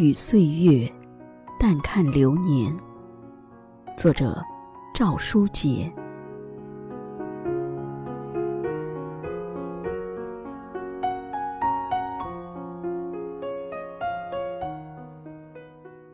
[0.00, 0.90] 与岁月，
[1.58, 2.74] 淡看流年。
[3.98, 4.42] 作者：
[4.94, 5.92] 赵书杰。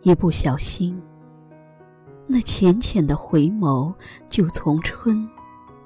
[0.03, 1.01] 一不小心，
[2.27, 3.95] 那浅浅的回眸，
[4.29, 5.25] 就从春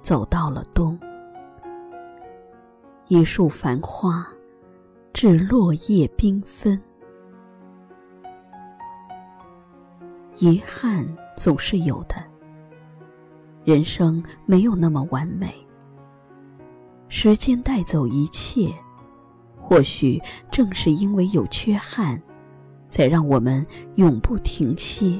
[0.00, 0.98] 走到了冬。
[3.08, 4.26] 一树繁花，
[5.12, 6.82] 至落叶缤纷。
[10.40, 12.16] 遗憾总是有的，
[13.62, 15.54] 人生没有那么完美。
[17.08, 18.72] 时间带走一切，
[19.60, 22.20] 或许正是因为有缺憾。
[22.90, 23.64] 才让我们
[23.94, 25.16] 永不停歇。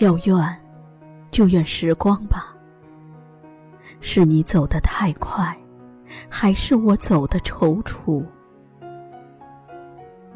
[0.00, 0.36] 要怨，
[1.30, 2.54] 就怨时光吧。
[4.02, 5.58] 是你走得太快，
[6.28, 8.22] 还是我走的踌躇？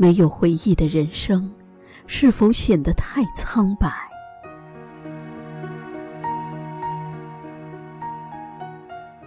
[0.00, 1.52] 没有回忆的人生，
[2.06, 3.86] 是否显得太苍白？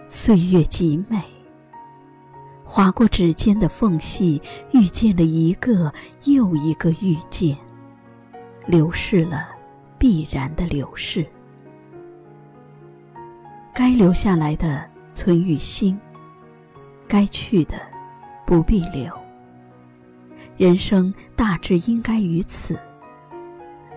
[0.08, 1.22] 岁月极美。
[2.64, 7.56] 划过指尖的缝隙，遇见了一个又一个遇见，
[8.66, 9.50] 流逝了，
[9.96, 11.24] 必然的流逝。
[13.72, 15.96] 该留下来的存于心，
[17.06, 17.76] 该去的
[18.44, 19.23] 不必留。
[20.56, 22.78] 人生大致应该于此，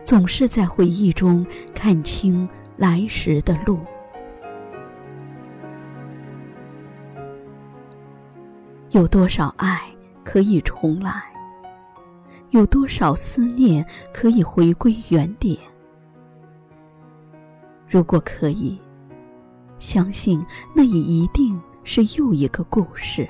[0.04, 3.80] 总是在回忆中看清来时的路。
[8.92, 9.82] 有多少爱
[10.24, 11.12] 可以重来？
[12.50, 15.56] 有多少思念可以回归原点？
[17.88, 18.80] 如果可以，
[19.78, 23.28] 相信那也一定是又一个故事。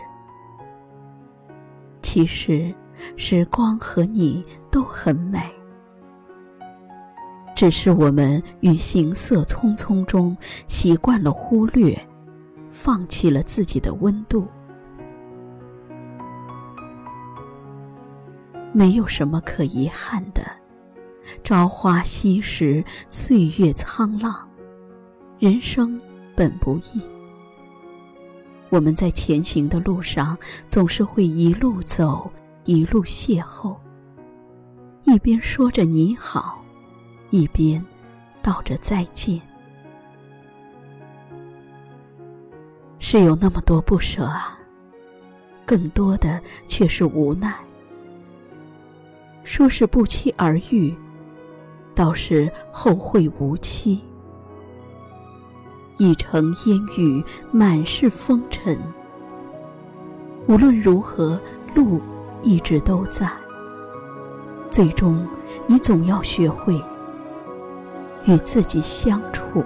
[2.02, 2.74] 其实，
[3.16, 5.42] 时光和你都很美，
[7.56, 10.36] 只是我们于行色匆匆中
[10.68, 12.00] 习惯了忽略，
[12.70, 14.48] 放弃了自己的温度。
[18.74, 20.44] 没有什么可遗憾的，
[21.44, 24.48] 朝花夕拾，岁月沧浪，
[25.40, 26.00] 人生
[26.36, 27.02] 本不易。
[28.70, 30.38] 我们在前行的路上，
[30.70, 32.30] 总是会一路走，
[32.68, 33.78] 一路邂逅，
[35.06, 36.62] 一边说着你好，
[37.30, 37.84] 一边
[38.42, 39.42] 道着再见。
[43.00, 44.60] 是有那么多不舍啊，
[45.66, 47.56] 更多的却是无奈。
[49.46, 50.94] 说是不期而遇，
[51.96, 54.02] 倒是后会无期。
[55.98, 58.78] 一城烟雨，满是风尘。
[60.50, 61.40] 无论如何，
[61.74, 62.02] 路
[62.48, 63.30] 一直都在。
[64.70, 65.28] 最终，
[65.68, 66.74] 你总要学会
[68.24, 69.62] 与自己相处。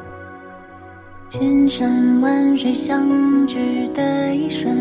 [1.30, 4.76] 千山万水相聚的一瞬。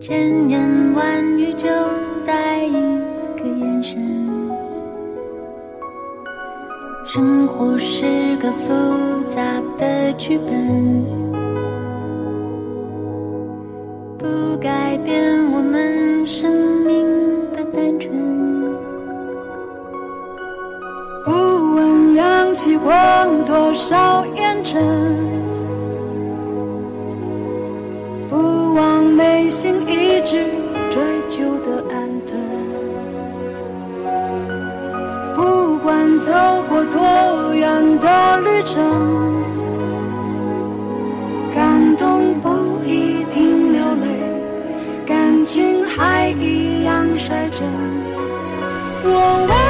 [0.00, 1.68] 千言万语就
[2.26, 2.72] 在一
[3.38, 4.00] 个眼神。
[7.06, 8.68] 生活是个复
[9.32, 11.29] 杂的剧本，
[14.60, 16.52] 改变我们生
[16.84, 17.06] 命
[17.52, 18.12] 的单纯。
[21.24, 21.30] 不
[21.74, 22.92] 问扬起过
[23.46, 24.84] 多少烟尘。
[28.28, 30.44] 不枉内心一直
[30.90, 32.38] 追求的安顿，
[35.34, 36.32] 不管走
[36.68, 38.82] 过多远的旅程，
[41.54, 42.69] 感动不
[47.30, 47.60] 再真。
[49.04, 49.69] 我唯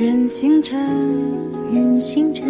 [0.00, 0.78] 人星辰，
[1.74, 2.46] 人星辰，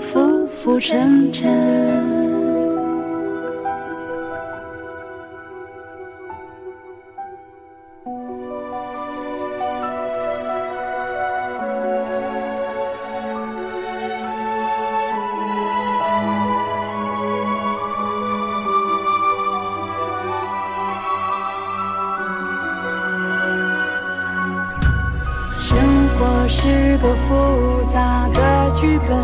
[0.00, 2.17] 浮浮沉沉。
[26.50, 29.20] 是个复杂的剧本，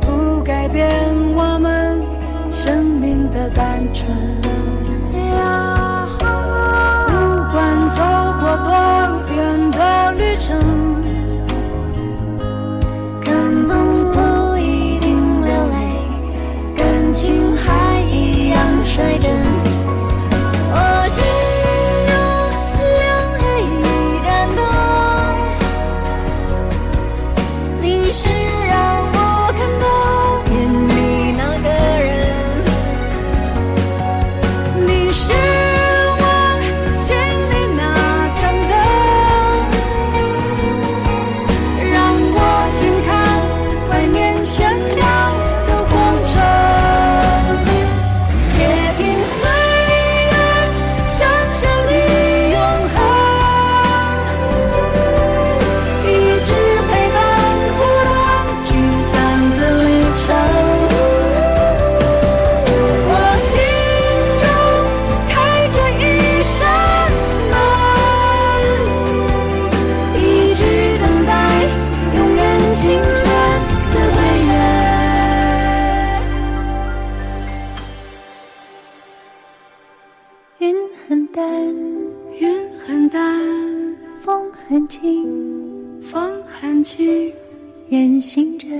[0.00, 0.88] 不改变
[1.34, 2.00] 我们
[2.52, 4.08] 生命的单纯。
[7.06, 7.12] 不
[7.52, 8.00] 管走
[8.40, 8.70] 过多
[9.34, 10.83] 远的旅程。
[86.96, 87.34] 去
[87.90, 88.70] 任星辰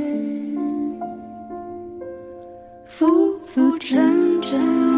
[2.87, 4.94] 浮浮沉沉